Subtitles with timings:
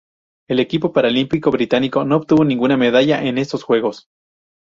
[0.49, 4.07] El equipo paralímpico británico no obtuvo ninguna medalla en estos Juegos.